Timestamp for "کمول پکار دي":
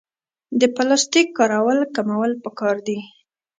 1.95-2.97